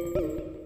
you. 0.00 0.59